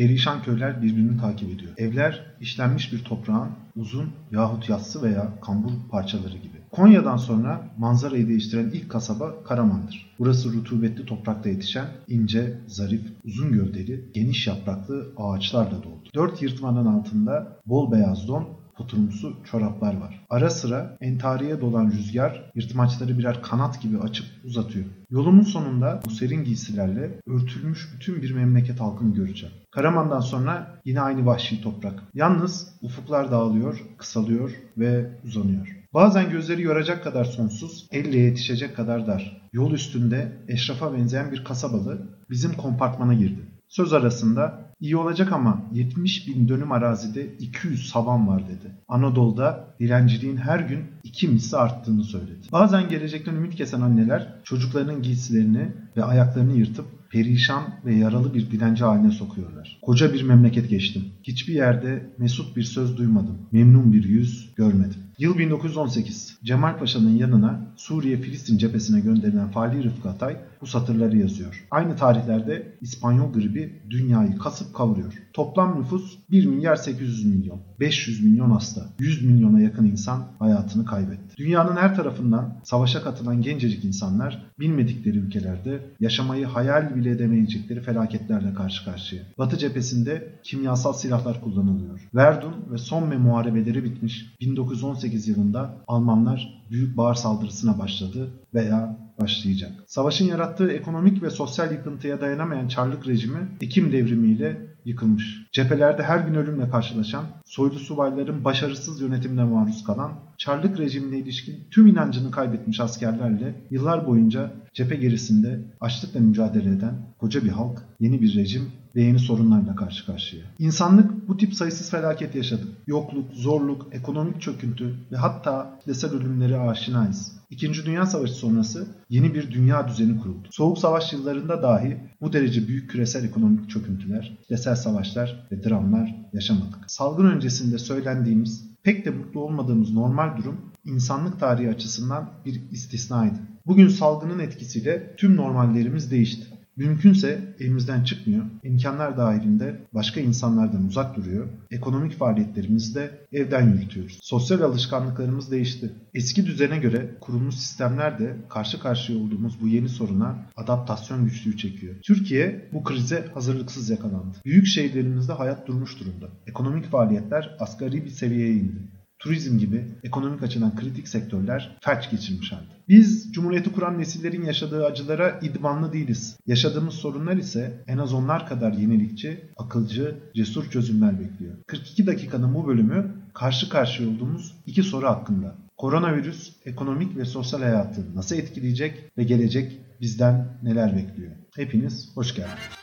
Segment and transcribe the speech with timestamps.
[0.00, 1.72] Perişan köyler birbirini takip ediyor.
[1.76, 6.56] Evler işlenmiş bir toprağın uzun yahut yassı veya kambur parçaları gibi.
[6.70, 10.14] Konya'dan sonra manzarayı değiştiren ilk kasaba Karaman'dır.
[10.18, 16.08] Burası rutubetli toprakta yetişen ince, zarif, uzun gövdeli, geniş yapraklı ağaçlarla doldu.
[16.14, 20.26] Dört yırtmanın altında bol beyaz don oturumsu çoraplar var.
[20.30, 24.84] Ara sıra entariye dolan rüzgar yırtmaçları birer kanat gibi açıp uzatıyor.
[25.10, 29.54] Yolumun sonunda bu serin giysilerle örtülmüş bütün bir memleket halkını göreceğim.
[29.70, 32.02] Karaman'dan sonra yine aynı vahşi toprak.
[32.14, 35.76] Yalnız ufuklar dağılıyor, kısalıyor ve uzanıyor.
[35.94, 39.48] Bazen gözleri yoracak kadar sonsuz, elle yetişecek kadar dar.
[39.52, 43.40] Yol üstünde eşrafa benzeyen bir kasabalı bizim kompartmana girdi.
[43.68, 48.74] Söz arasında iyi olacak ama 70 bin dönüm arazide 200 savan var dedi.
[48.88, 52.46] Anadolu'da dilenciliğin her gün iki misli arttığını söyledi.
[52.52, 58.84] Bazen gelecekten ümit kesen anneler çocuklarının giysilerini ve ayaklarını yırtıp perişan ve yaralı bir dilenci
[58.84, 59.78] haline sokuyorlar.
[59.82, 61.04] Koca bir memleket geçtim.
[61.22, 63.38] Hiçbir yerde mesut bir söz duymadım.
[63.52, 65.00] Memnun bir yüz görmedim.
[65.18, 66.38] Yıl 1918.
[66.44, 71.66] Cemal Paşa'nın yanına Suriye-Filistin cephesine gönderilen Fali Rıfkı Atay bu satırları yazıyor.
[71.70, 75.12] Aynı tarihlerde İspanyol gribi dünyayı kasıp kavuruyor.
[75.32, 77.60] Toplam nüfus 1 milyar 800 milyon.
[77.80, 78.86] 500 milyon hasta.
[78.98, 81.36] 100 milyona yakın insan hayatını kaybetti.
[81.36, 88.84] Dünyanın her tarafından savaşa katılan gencecik insanlar bilmedikleri ülkelerde yaşamayı hayal bile edemeyecekleri felaketlerle karşı
[88.84, 89.22] karşıya.
[89.38, 92.08] Batı cephesinde kimyasal silahlar kullanılıyor.
[92.14, 99.72] Verdun ve son muharebeleri bitmiş 1918 yılında Almanlar büyük bağır saldırısına başladı veya başlayacak.
[99.86, 105.46] Savaşın yarattığı ekonomik ve sosyal yıkıntıya dayanamayan Çarlık rejimi Ekim devrimiyle yıkılmış.
[105.52, 111.86] Cephelerde her gün ölümle karşılaşan, soylu subayların başarısız yönetimine maruz kalan, Çarlık rejimine ilişkin tüm
[111.86, 118.34] inancını kaybetmiş askerlerle yıllar boyunca cephe gerisinde açlıkla mücadele eden koca bir halk yeni bir
[118.34, 120.42] rejim ve yeni sorunlarla karşı karşıya.
[120.58, 122.62] İnsanlık bu tip sayısız felaket yaşadı.
[122.86, 127.32] Yokluk, zorluk, ekonomik çöküntü ve hatta kitlesel ölümleri aşinayız.
[127.50, 130.48] İkinci Dünya Savaşı sonrası yeni bir dünya düzeni kuruldu.
[130.50, 136.78] Soğuk Savaş yıllarında dahi bu derece büyük küresel ekonomik çöküntüler, kitlesel savaşlar ve dramlar yaşamadık.
[136.86, 143.38] Salgın öncesinde söylendiğimiz pek de mutlu olmadığımız normal durum insanlık tarihi açısından bir istisnaydı.
[143.66, 146.46] Bugün salgının etkisiyle tüm normallerimiz değişti.
[146.76, 154.18] Mümkünse evimizden çıkmıyor, imkanlar dahilinde başka insanlardan uzak duruyor, ekonomik faaliyetlerimizi de evden yürütüyoruz.
[154.22, 155.92] Sosyal alışkanlıklarımız değişti.
[156.14, 161.94] Eski düzene göre kurulmuş sistemler de karşı karşıya olduğumuz bu yeni soruna adaptasyon güçlüğü çekiyor.
[162.02, 164.38] Türkiye bu krize hazırlıksız yakalandı.
[164.44, 166.28] Büyük şehirlerimizde hayat durmuş durumda.
[166.46, 172.80] Ekonomik faaliyetler asgari bir seviyeye indi turizm gibi ekonomik açıdan kritik sektörler felç geçirmiş halde.
[172.88, 176.36] Biz Cumhuriyeti kuran nesillerin yaşadığı acılara idmanlı değiliz.
[176.46, 181.54] Yaşadığımız sorunlar ise en az onlar kadar yenilikçi, akılcı, cesur çözümler bekliyor.
[181.66, 185.54] 42 dakikanın bu bölümü karşı karşıya olduğumuz iki soru hakkında.
[185.76, 191.32] Koronavirüs ekonomik ve sosyal hayatı nasıl etkileyecek ve gelecek bizden neler bekliyor?
[191.56, 192.79] Hepiniz hoş geldiniz.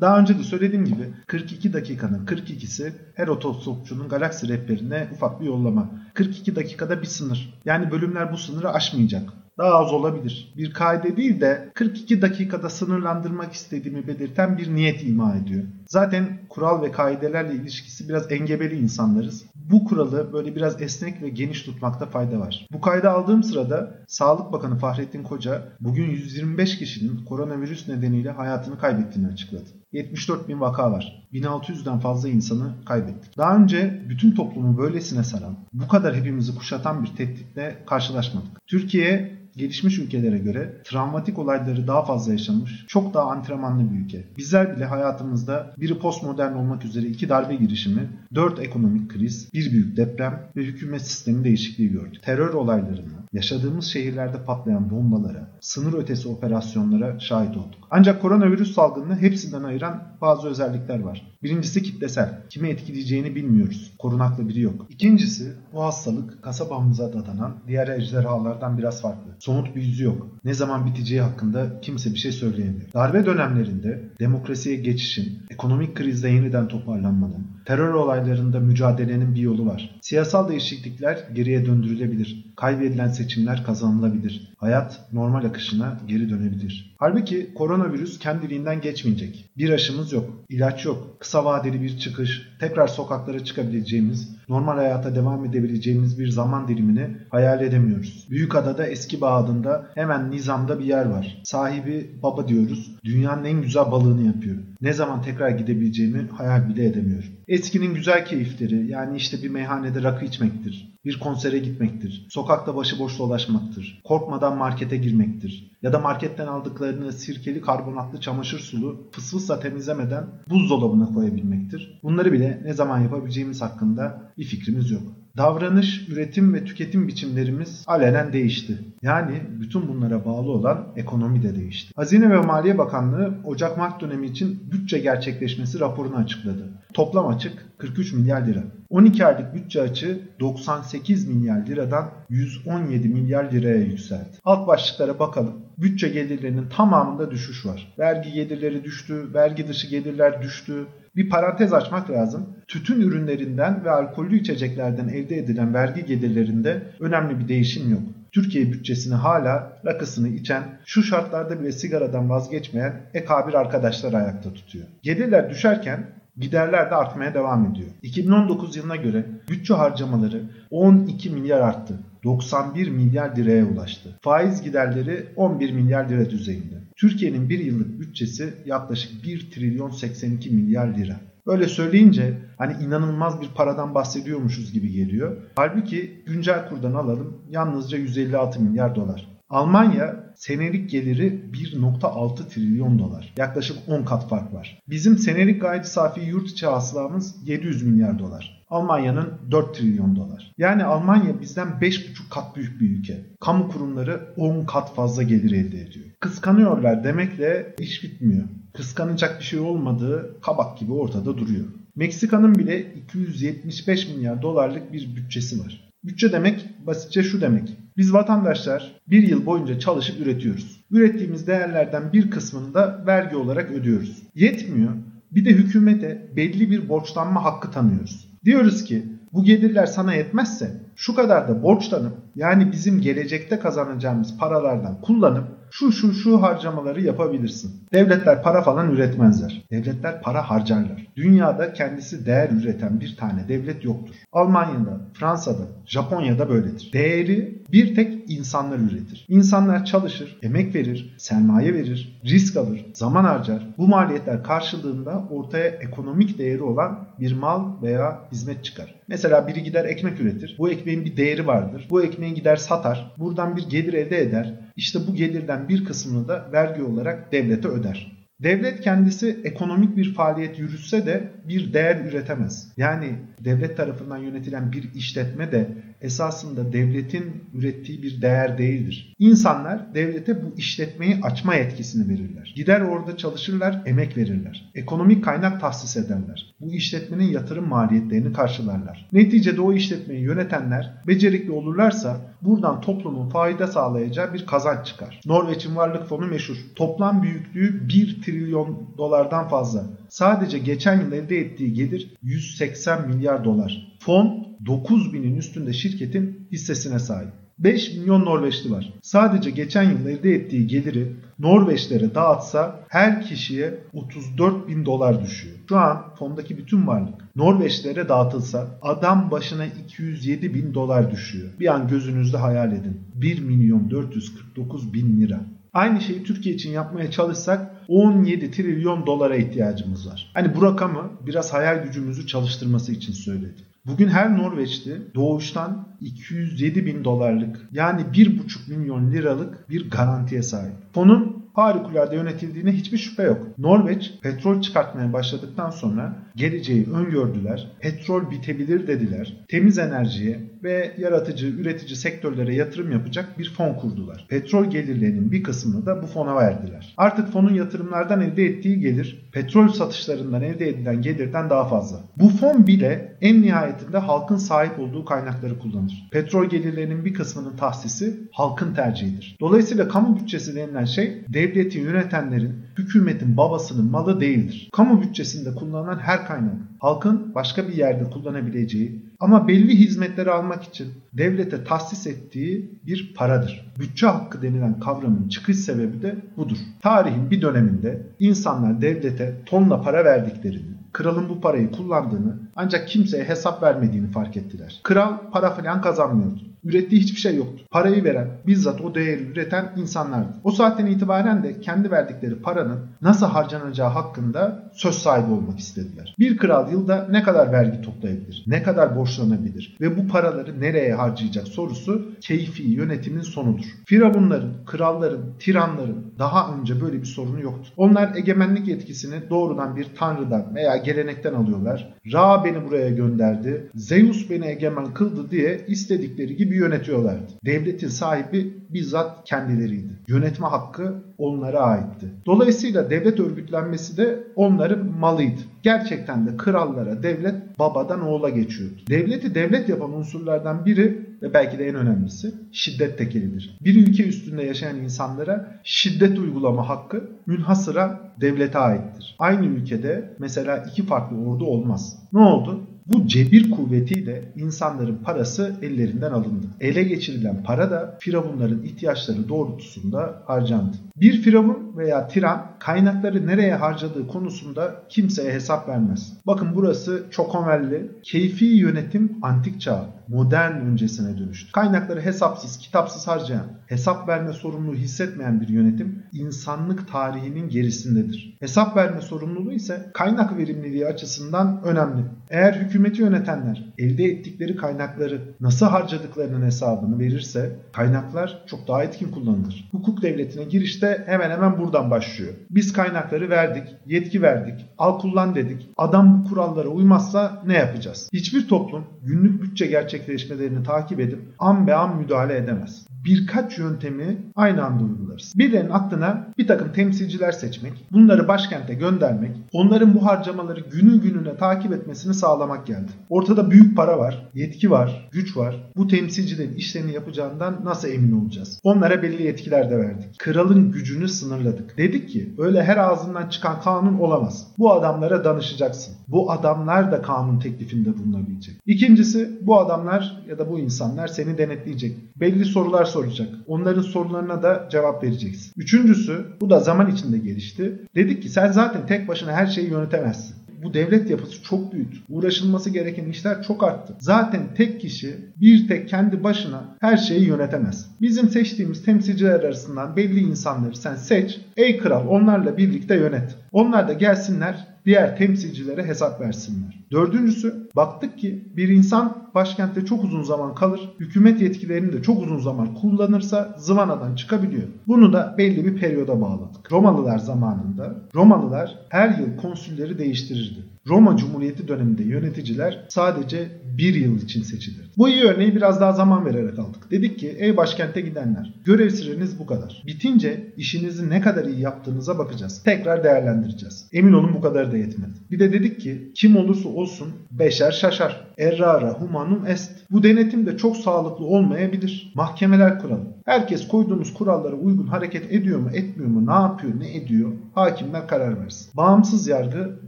[0.00, 5.90] Daha önce de söylediğim gibi 42 dakikanın 42'si her otostopçunun galaksi rehberine ufak bir yollama.
[6.14, 7.60] 42 dakikada bir sınır.
[7.64, 9.32] Yani bölümler bu sınırı aşmayacak.
[9.58, 10.54] Daha az olabilir.
[10.56, 15.64] Bir kaide değil de 42 dakikada sınırlandırmak istediğimi belirten bir niyet ima ediyor.
[15.86, 19.44] Zaten kural ve kaidelerle ilişkisi biraz engebeli insanlarız.
[19.54, 22.66] Bu kuralı böyle biraz esnek ve geniş tutmakta fayda var.
[22.72, 29.28] Bu kaydı aldığım sırada Sağlık Bakanı Fahrettin Koca bugün 125 kişinin koronavirüs nedeniyle hayatını kaybettiğini
[29.28, 29.79] açıkladı.
[29.92, 31.26] 74 bin vaka var.
[31.32, 33.38] 1600'den fazla insanı kaybettik.
[33.38, 38.66] Daha önce bütün toplumu böylesine saran, bu kadar hepimizi kuşatan bir tehditle karşılaşmadık.
[38.66, 44.24] Türkiye gelişmiş ülkelere göre travmatik olayları daha fazla yaşanmış, çok daha antrenmanlı bir ülke.
[44.38, 49.96] Bizler bile hayatımızda biri postmodern olmak üzere iki darbe girişimi, dört ekonomik kriz, bir büyük
[49.96, 52.22] deprem ve hükümet sistemi değişikliği gördük.
[52.22, 57.78] Terör olaylarına, yaşadığımız şehirlerde patlayan bombalara, sınır ötesi operasyonlara şahit olduk.
[57.90, 61.30] Ancak koronavirüs salgını hepsinden ayıran bazı özellikler var.
[61.42, 62.42] Birincisi kitlesel.
[62.50, 63.92] Kimi etkileyeceğini bilmiyoruz.
[63.98, 64.86] Korunaklı biri yok.
[64.88, 69.30] İkincisi bu hastalık kasabamıza dadanan diğer ejderhalardan biraz farklı.
[69.40, 70.28] Somut bir yüzü yok.
[70.44, 72.92] Ne zaman biteceği hakkında kimse bir şey söyleyemiyor.
[72.94, 79.98] Darbe dönemlerinde demokrasiye geçişin, ekonomik krizde yeniden toparlanmanın, terör olaylarında mücadelenin bir yolu var.
[80.02, 82.52] Siyasal değişiklikler geriye döndürülebilir.
[82.56, 84.52] Kaybedilen seçimler kazanılabilir.
[84.56, 86.96] Hayat normal akışına geri dönebilir.
[86.98, 89.50] Halbuki koronavirüs kendiliğinden geçmeyecek.
[89.58, 95.44] Bir aşımız yok, ilaç yok, kısa vadeli bir çıkış, tekrar sokaklara çıkabileceğimiz, normal hayata devam
[95.44, 98.26] edebileceğimiz bir zaman dilimini hayal edemiyoruz.
[98.30, 101.40] Büyükada'da eski bağ adında hemen nizamda bir yer var.
[101.44, 102.96] Sahibi baba diyoruz.
[103.04, 104.56] Dünyanın en güzel balığını yapıyor.
[104.80, 107.30] Ne zaman tekrar gidebileceğimi hayal bile edemiyorum.
[107.48, 110.98] Eskinin güzel keyifleri yani işte bir meyhanede rakı içmektir.
[111.04, 112.26] Bir konsere gitmektir.
[112.30, 114.00] Sokakta başıboş dolaşmaktır.
[114.04, 115.70] Korkmadan markete girmektir.
[115.82, 122.00] Ya da marketten aldıklarını sirkeli karbonatlı çamaşır sulu fısfısla temizlemeden buzdolabına koyabilmektir.
[122.02, 125.19] Bunları bile ne zaman yapabileceğimiz hakkında bir fikrimiz yok.
[125.36, 128.78] Davranış, üretim ve tüketim biçimlerimiz alenen değişti.
[129.02, 131.92] Yani bütün bunlara bağlı olan ekonomi de değişti.
[131.96, 136.68] Hazine ve Maliye Bakanlığı Ocak-Mart dönemi için bütçe gerçekleşmesi raporunu açıkladı.
[136.94, 138.62] Toplam açık 43 milyar lira.
[138.90, 144.38] 12 aylık bütçe açığı 98 milyar liradan 117 milyar liraya yükseldi.
[144.44, 145.54] Alt başlıklara bakalım.
[145.78, 147.94] Bütçe gelirlerinin tamamında düşüş var.
[147.98, 150.86] Vergi gelirleri düştü, vergi dışı gelirler düştü,
[151.16, 152.46] bir parantez açmak lazım.
[152.68, 158.02] Tütün ürünlerinden ve alkollü içeceklerden elde edilen vergi gelirlerinde önemli bir değişim yok.
[158.32, 164.86] Türkiye bütçesini hala rakısını içen, şu şartlarda bile sigaradan vazgeçmeyen ekabir arkadaşlar ayakta tutuyor.
[165.02, 167.88] Gelirler düşerken giderler de artmaya devam ediyor.
[168.02, 171.94] 2019 yılına göre bütçe harcamaları 12 milyar arttı.
[172.24, 174.18] 91 milyar liraya ulaştı.
[174.22, 176.74] Faiz giderleri 11 milyar lira düzeyinde.
[177.00, 181.20] Türkiye'nin bir yıllık bütçesi yaklaşık 1 trilyon 82 milyar lira.
[181.46, 185.36] Böyle söyleyince hani inanılmaz bir paradan bahsediyormuşuz gibi geliyor.
[185.56, 189.39] Halbuki güncel kurdan alalım yalnızca 156 milyar dolar.
[189.50, 193.32] Almanya senelik geliri 1.6 trilyon dolar.
[193.36, 194.82] Yaklaşık 10 kat fark var.
[194.88, 198.64] Bizim senelik gayri safi yurt içi hasılamız 700 milyar dolar.
[198.70, 200.52] Almanya'nın 4 trilyon dolar.
[200.58, 203.26] Yani Almanya bizden 5,5 kat büyük bir ülke.
[203.40, 206.06] Kamu kurumları 10 kat fazla gelir elde ediyor.
[206.20, 208.44] Kıskanıyorlar demekle iş bitmiyor.
[208.74, 211.66] Kıskanacak bir şey olmadığı kabak gibi ortada duruyor.
[211.96, 215.89] Meksika'nın bile 275 milyar dolarlık bir bütçesi var.
[216.04, 217.76] Bütçe demek basitçe şu demek.
[217.96, 220.84] Biz vatandaşlar bir yıl boyunca çalışıp üretiyoruz.
[220.90, 224.22] Ürettiğimiz değerlerden bir kısmını da vergi olarak ödüyoruz.
[224.34, 224.90] Yetmiyor.
[225.30, 228.28] Bir de hükümete belli bir borçlanma hakkı tanıyoruz.
[228.44, 229.02] Diyoruz ki
[229.32, 235.92] bu gelirler sana yetmezse şu kadar da borçlanıp yani bizim gelecekte kazanacağımız paralardan kullanıp şu
[235.92, 237.72] şu şu harcamaları yapabilirsin.
[237.92, 239.64] Devletler para falan üretmezler.
[239.70, 241.06] Devletler para harcarlar.
[241.16, 244.14] Dünyada kendisi değer üreten bir tane devlet yoktur.
[244.32, 246.90] Almanya'da, Fransa'da, Japonya'da böyledir.
[246.92, 249.26] Değeri bir tek insanlar üretir.
[249.28, 253.68] İnsanlar çalışır, emek verir, sermaye verir, risk alır, zaman harcar.
[253.78, 258.94] Bu maliyetler karşılığında ortaya ekonomik değeri olan bir mal veya hizmet çıkar.
[259.08, 260.56] Mesela biri gider ekmek üretir.
[260.58, 261.86] Bu ekmeğin bir değeri vardır.
[261.90, 263.14] Bu ekmeği gider satar.
[263.18, 264.54] Buradan bir gelir elde eder.
[264.80, 268.12] İşte bu gelirden bir kısmını da vergi olarak devlete öder.
[268.42, 272.72] Devlet kendisi ekonomik bir faaliyet yürütse de bir değer üretemez.
[272.76, 275.68] Yani devlet tarafından yönetilen bir işletme de
[276.00, 279.14] esasında devletin ürettiği bir değer değildir.
[279.18, 282.52] İnsanlar devlete bu işletmeyi açma yetkisini verirler.
[282.56, 284.70] Gider orada çalışırlar, emek verirler.
[284.74, 286.54] Ekonomik kaynak tahsis ederler.
[286.60, 289.08] Bu işletmenin yatırım maliyetlerini karşılarlar.
[289.12, 295.20] Neticede o işletmeyi yönetenler becerikli olurlarsa buradan toplumun fayda sağlayacağı bir kazanç çıkar.
[295.26, 296.56] Norveç'in varlık fonu meşhur.
[296.76, 299.84] Toplam büyüklüğü 1 trilyon dolardan fazla.
[300.08, 303.96] Sadece geçen yıl elde ettiği gelir 180 milyar dolar.
[304.00, 307.28] Fon 9000'in üstünde şirketin hissesine sahip.
[307.58, 308.92] 5 milyon Norveçli var.
[309.02, 315.56] Sadece geçen yıl elde ettiği geliri Norveçlere dağıtsa her kişiye 34 bin dolar düşüyor.
[315.68, 321.48] Şu an fondaki bütün varlık Norveçlere dağıtılsa adam başına 207 bin dolar düşüyor.
[321.60, 323.00] Bir an gözünüzde hayal edin.
[323.14, 325.40] 1 milyon 449 bin lira.
[325.72, 330.30] Aynı şeyi Türkiye için yapmaya çalışsak 17 trilyon dolara ihtiyacımız var.
[330.34, 333.64] Hani bu rakamı biraz hayal gücümüzü çalıştırması için söyledim.
[333.86, 340.74] Bugün her Norveçli doğuştan 207 bin dolarlık yani 1,5 milyon liralık bir garantiye sahip.
[340.92, 343.58] Fonun harikulade yönetildiğine hiçbir şüphe yok.
[343.58, 347.70] Norveç petrol çıkartmaya başladıktan sonra geleceği öngördüler.
[347.80, 349.36] Petrol bitebilir dediler.
[349.48, 354.26] Temiz enerjiye, ve yaratıcı, üretici sektörlere yatırım yapacak bir fon kurdular.
[354.28, 356.94] Petrol gelirlerinin bir kısmını da bu fona verdiler.
[356.96, 362.00] Artık fonun yatırımlardan elde ettiği gelir petrol satışlarından elde edilen gelirden daha fazla.
[362.16, 366.08] Bu fon bile en nihayetinde halkın sahip olduğu kaynakları kullanır.
[366.12, 369.36] Petrol gelirlerinin bir kısmının tahsisi halkın tercihidir.
[369.40, 374.68] Dolayısıyla kamu bütçesi denilen şey devleti yönetenlerin, hükümetin babasının malı değildir.
[374.72, 380.88] Kamu bütçesinde kullanılan her kaynak halkın başka bir yerde kullanabileceği ama belli hizmetleri almak için
[381.12, 383.72] devlete tahsis ettiği bir paradır.
[383.78, 386.56] Bütçe hakkı denilen kavramın çıkış sebebi de budur.
[386.82, 393.62] Tarihin bir döneminde insanlar devlete tonla para verdiklerini, kralın bu parayı kullandığını ancak kimseye hesap
[393.62, 394.80] vermediğini fark ettiler.
[394.82, 396.49] Kral para falan kazanmıyordu.
[396.64, 397.64] Ürettiği hiçbir şey yoktu.
[397.70, 400.28] Parayı veren, bizzat o değeri üreten insanlardı.
[400.44, 406.14] O saatten itibaren de kendi verdikleri paranın nasıl harcanacağı hakkında söz sahibi olmak istediler.
[406.18, 411.48] Bir kral yılda ne kadar vergi toplayabilir, ne kadar borçlanabilir ve bu paraları nereye harcayacak
[411.48, 413.64] sorusu keyfi yönetimin sonudur.
[413.86, 417.70] Firavunların, kralların, tiranların daha önce böyle bir sorunu yoktu.
[417.76, 421.94] Onlar egemenlik yetkisini doğrudan bir tanrıdan veya gelenekten alıyorlar.
[422.12, 427.32] Ra beni buraya gönderdi, Zeus beni egemen kıldı diye istedikleri gibi yönetiyorlardı.
[427.44, 429.92] Devletin sahibi bizzat kendileriydi.
[430.08, 432.06] Yönetme hakkı onlara aitti.
[432.26, 435.40] Dolayısıyla devlet örgütlenmesi de onların malıydı.
[435.62, 438.76] Gerçekten de krallara devlet babadan oğula geçiyordu.
[438.88, 443.58] Devleti devlet yapan unsurlardan biri ve belki de en önemlisi şiddet tekelidir.
[443.64, 449.16] Bir ülke üstünde yaşayan insanlara şiddet uygulama hakkı münhasıra devlete aittir.
[449.18, 451.98] Aynı ülkede mesela iki farklı ordu olmaz.
[452.12, 452.60] Ne oldu?
[452.92, 456.46] Bu cebir kuvvetiyle insanların parası ellerinden alındı.
[456.60, 460.76] Ele geçirilen para da firavunların ihtiyaçları doğrultusunda harcandı.
[460.96, 466.12] Bir firavun veya tiran kaynakları nereye harcadığı konusunda kimseye hesap vermez.
[466.26, 467.90] Bakın burası çok önemli.
[468.02, 471.52] Keyfi yönetim antik çağ, modern öncesine dönüştü.
[471.52, 478.36] Kaynakları hesapsız, kitapsız harcayan, hesap verme sorumluluğu hissetmeyen bir yönetim insanlık tarihinin gerisindedir.
[478.40, 482.04] Hesap verme sorumluluğu ise kaynak verimliliği açısından önemli.
[482.30, 489.68] Eğer hükümeti yönetenler elde ettikleri kaynakları nasıl harcadıklarının hesabını verirse kaynaklar çok daha etkin kullanılır.
[489.72, 492.32] Hukuk devletine girişte hemen hemen buradan başlıyor.
[492.50, 495.68] Biz kaynakları verdik, yetki verdik, al kullan dedik.
[495.76, 498.08] Adam bu kurallara uymazsa ne yapacağız?
[498.12, 504.64] Hiçbir toplum günlük bütçe gerçekleşmelerini takip edip an be an müdahale edemez birkaç yöntemi aynı
[504.64, 505.32] anda uygularız.
[505.36, 511.72] Birilerinin aklına bir takım temsilciler seçmek, bunları başkente göndermek, onların bu harcamaları günü gününe takip
[511.72, 512.90] etmesini sağlamak geldi.
[513.08, 515.70] Ortada büyük para var, yetki var, güç var.
[515.76, 518.60] Bu temsilcilerin işlerini yapacağından nasıl emin olacağız?
[518.62, 520.18] Onlara belli yetkiler de verdik.
[520.18, 521.78] Kralın gücünü sınırladık.
[521.78, 524.46] Dedik ki öyle her ağzından çıkan kanun olamaz.
[524.58, 525.94] Bu adamlara danışacaksın.
[526.08, 528.54] Bu adamlar da kanun teklifinde bulunabilecek.
[528.66, 531.96] İkincisi bu adamlar ya da bu insanlar seni denetleyecek.
[532.16, 533.28] Belli sorular soracak.
[533.46, 535.52] Onların sorularına da cevap vereceksin.
[535.56, 537.82] Üçüncüsü bu da zaman içinde gelişti.
[537.94, 541.96] Dedik ki sen zaten tek başına her şeyi yönetemezsin bu devlet yapısı çok büyüdü.
[542.08, 543.96] Uğraşılması gereken işler çok arttı.
[544.00, 547.90] Zaten tek kişi bir tek kendi başına her şeyi yönetemez.
[548.00, 551.40] Bizim seçtiğimiz temsilciler arasından belli insanları sen seç.
[551.56, 553.36] Ey kral onlarla birlikte yönet.
[553.52, 556.80] Onlar da gelsinler diğer temsilcilere hesap versinler.
[556.92, 562.38] Dördüncüsü baktık ki bir insan başkentte çok uzun zaman kalır, hükümet yetkilerini de çok uzun
[562.38, 564.68] zaman kullanırsa zıvanadan çıkabiliyor.
[564.88, 566.72] Bunu da belli bir periyoda bağladık.
[566.72, 570.64] Romalılar zamanında Romalılar her yıl konsülleri değiştirirdi.
[570.88, 574.90] Roma Cumhuriyeti döneminde yöneticiler sadece bir yıl için seçilir.
[574.98, 576.90] Bu iyi örneği biraz daha zaman vererek aldık.
[576.90, 579.82] Dedik ki ey başkente gidenler görev süreniz bu kadar.
[579.86, 582.62] Bitince işinizi ne kadar iyi yaptığınıza bakacağız.
[582.62, 583.88] Tekrar değerlendireceğiz.
[583.92, 585.12] Emin olun bu kadar da yetmedi.
[585.30, 588.26] Bir de dedik ki kim olursa olsun beşer şaşar.
[588.38, 589.70] Errara humanum est.
[589.90, 592.12] Bu denetim de çok sağlıklı olmayabilir.
[592.14, 593.08] Mahkemeler kuralım.
[593.24, 598.44] Herkes koyduğumuz kurallara uygun hareket ediyor mu etmiyor mu ne yapıyor ne ediyor hakimler karar
[598.44, 598.70] versin.
[598.76, 599.80] Bağımsız yargı